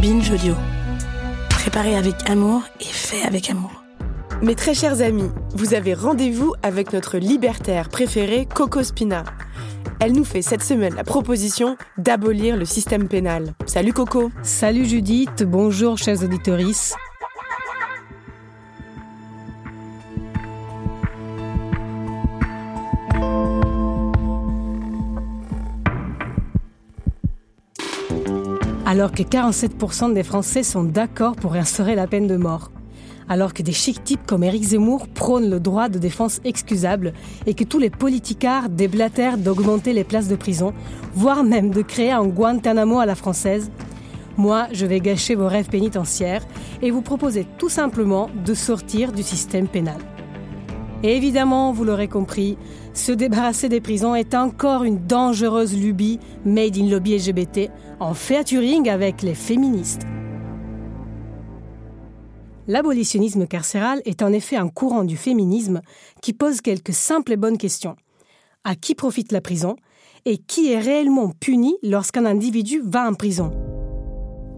[0.00, 0.54] Binge Audio.
[1.48, 3.84] Préparé avec amour et fait avec amour.
[4.42, 9.24] Mes très chers amis, vous avez rendez-vous avec notre libertaire préféré, Coco Spina.
[10.00, 13.54] Elle nous fait cette semaine la proposition d'abolir le système pénal.
[13.64, 16.58] Salut Coco Salut Judith, bonjour chers auditeurs.
[28.86, 32.70] Alors que 47% des Français sont d'accord pour instaurer la peine de mort
[33.28, 37.12] alors que des chic types comme Éric Zemmour prônent le droit de défense excusable
[37.46, 40.72] et que tous les politicards déblatèrent d'augmenter les places de prison,
[41.12, 43.72] voire même de créer un Guantanamo à la française,
[44.36, 46.46] moi, je vais gâcher vos rêves pénitentiaires
[46.82, 49.98] et vous proposer tout simplement de sortir du système pénal.
[51.08, 52.58] Évidemment, vous l'aurez compris,
[52.92, 58.88] se débarrasser des prisons est encore une dangereuse lubie made in lobby LGBT en featuring
[58.88, 60.02] avec les féministes.
[62.66, 65.80] L'abolitionnisme carcéral est en effet un courant du féminisme
[66.22, 67.94] qui pose quelques simples et bonnes questions.
[68.64, 69.76] À qui profite la prison
[70.24, 73.75] et qui est réellement puni lorsqu'un individu va en prison?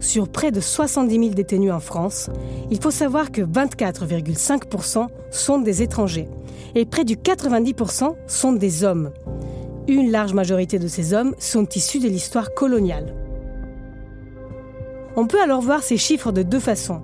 [0.00, 2.30] Sur près de 70 000 détenus en France,
[2.70, 6.28] il faut savoir que 24,5% sont des étrangers
[6.74, 9.10] et près du 90% sont des hommes.
[9.88, 13.14] Une large majorité de ces hommes sont issus de l'histoire coloniale.
[15.16, 17.00] On peut alors voir ces chiffres de deux façons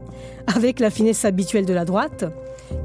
[0.46, 2.24] avec la finesse habituelle de la droite,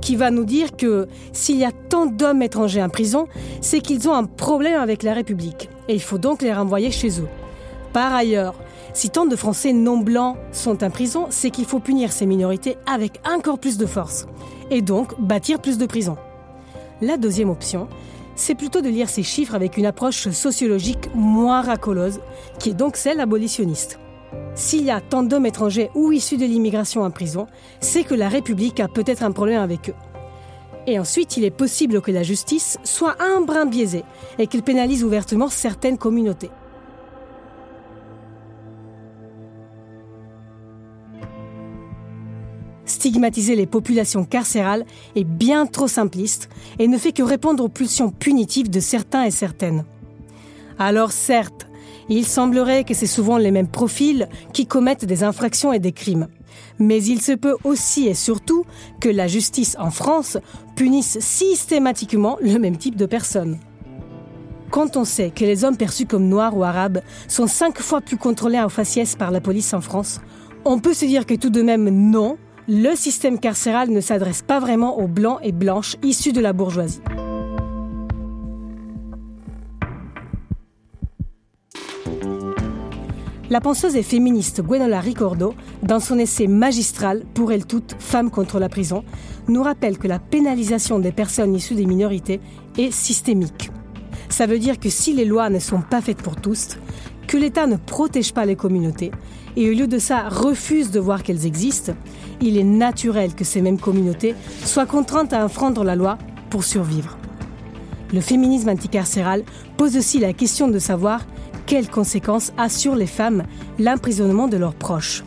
[0.01, 3.27] qui va nous dire que s'il y a tant d'hommes étrangers en prison,
[3.61, 7.19] c'est qu'ils ont un problème avec la République, et il faut donc les renvoyer chez
[7.19, 7.27] eux.
[7.93, 8.55] Par ailleurs,
[8.93, 12.77] si tant de Français non blancs sont en prison, c'est qu'il faut punir ces minorités
[12.85, 14.25] avec encore plus de force,
[14.71, 16.17] et donc bâtir plus de prisons.
[17.01, 17.87] La deuxième option,
[18.35, 22.19] c'est plutôt de lire ces chiffres avec une approche sociologique moins racoleuse,
[22.59, 23.99] qui est donc celle abolitionniste.
[24.55, 27.47] S'il y a tant d'hommes étrangers ou issus de l'immigration en prison,
[27.79, 29.95] c'est que la République a peut-être un problème avec eux.
[30.87, 34.05] Et ensuite, il est possible que la justice soit un brin biaisée
[34.39, 36.49] et qu'elle pénalise ouvertement certaines communautés.
[43.07, 44.85] Stigmatiser les populations carcérales
[45.15, 49.31] est bien trop simpliste et ne fait que répondre aux pulsions punitives de certains et
[49.31, 49.85] certaines.
[50.77, 51.67] Alors certes,
[52.09, 56.27] il semblerait que c'est souvent les mêmes profils qui commettent des infractions et des crimes.
[56.79, 58.65] Mais il se peut aussi et surtout
[58.99, 60.37] que la justice en France
[60.75, 63.57] punisse systématiquement le même type de personnes.
[64.69, 68.17] Quand on sait que les hommes perçus comme noirs ou arabes sont cinq fois plus
[68.17, 70.19] contrôlés en faciès par la police en France,
[70.65, 74.59] on peut se dire que tout de même non, le système carcéral ne s'adresse pas
[74.59, 77.01] vraiment aux blancs et blanches issus de la bourgeoisie.
[83.49, 88.59] La penseuse et féministe Gwenola Ricordo, dans son essai magistral Pour elle toute, Femmes contre
[88.59, 89.05] la prison,
[89.47, 92.41] nous rappelle que la pénalisation des personnes issues des minorités
[92.77, 93.71] est systémique.
[94.27, 96.77] Ça veut dire que si les lois ne sont pas faites pour tous,
[97.27, 99.11] que l'État ne protège pas les communautés
[99.55, 101.93] et au lieu de ça refuse de voir qu'elles existent,
[102.41, 106.17] il est naturel que ces mêmes communautés soient contraintes à enfreindre la loi
[106.49, 107.17] pour survivre.
[108.13, 109.43] Le féminisme anticarcéral
[109.75, 111.25] pose aussi la question de savoir
[111.65, 113.43] quelles conséquences a les femmes
[113.79, 115.23] l'emprisonnement de leurs proches.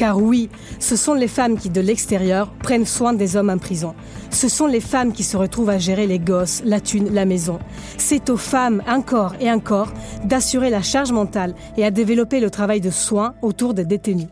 [0.00, 3.94] Car oui, ce sont les femmes qui, de l'extérieur, prennent soin des hommes en prison.
[4.30, 7.58] Ce sont les femmes qui se retrouvent à gérer les gosses, la thune, la maison.
[7.98, 9.92] C'est aux femmes, encore et encore,
[10.24, 14.28] d'assurer la charge mentale et à développer le travail de soins autour des détenus.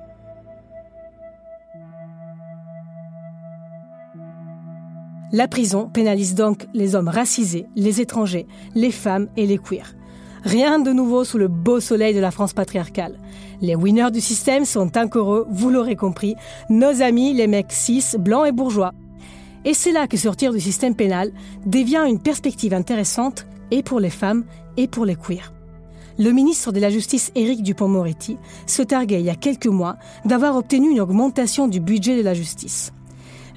[5.33, 9.98] La prison pénalise donc les hommes racisés, les étrangers, les femmes et les queers.
[10.45, 13.19] Rien de nouveau sous le beau soleil de la France patriarcale.
[13.61, 16.37] Les winners du système sont encore eux, vous l'aurez compris,
[16.71, 18.93] nos amis les mecs cis, blancs et bourgeois.
[19.65, 21.33] Et c'est là que sortir du système pénal
[21.67, 24.45] devient une perspective intéressante et pour les femmes
[24.77, 25.53] et pour les queers.
[26.19, 30.57] Le ministre de la Justice Éric Dupont-Moretti se targuait il y a quelques mois d'avoir
[30.57, 32.93] obtenu une augmentation du budget de la justice.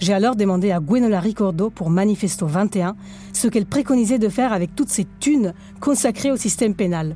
[0.02, 2.96] J'ai alors demandé à Gwenola Ricordo pour Manifesto 21
[3.34, 7.14] ce qu'elle préconisait de faire avec toutes ces thunes consacrées au système pénal.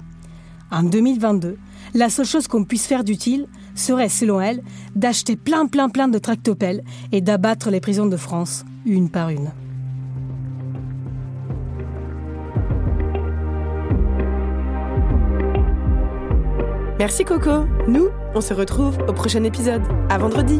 [0.72, 1.58] En 2022,
[1.96, 4.62] La seule chose qu'on puisse faire d'utile serait, selon elle,
[4.96, 9.52] d'acheter plein plein plein de tractopelles et d'abattre les prisons de France, une par une.
[17.00, 17.66] Merci Coco.
[17.88, 19.84] Nous, on se retrouve au prochain épisode.
[20.10, 20.60] À vendredi.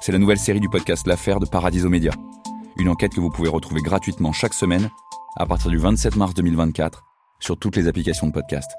[0.00, 2.12] c'est la nouvelle série du podcast L'affaire de Paradiso Média.
[2.78, 4.90] Une enquête que vous pouvez retrouver gratuitement chaque semaine
[5.36, 7.04] à partir du 27 mars 2024
[7.38, 8.70] sur toutes les applications de podcast.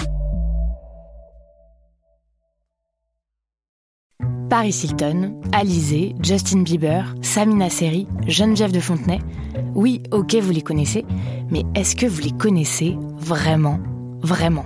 [4.49, 9.19] Paris Hilton, Alizé, Justin Bieber, Samina Seri, Geneviève de Fontenay.
[9.75, 11.05] Oui, ok, vous les connaissez,
[11.49, 13.79] mais est-ce que vous les connaissez vraiment?
[14.21, 14.65] Vraiment